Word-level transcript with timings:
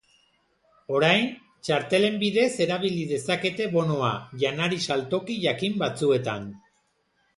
Orain, 0.99 1.25
txartelen 1.67 2.17
bidez 2.23 2.47
erabili 2.67 3.03
dezakete 3.11 3.69
bonoa, 3.75 4.11
janari-saltoki 4.45 5.41
jakin 5.49 5.77
batzuetan. 5.85 6.53